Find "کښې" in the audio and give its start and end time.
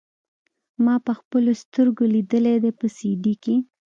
3.43-3.55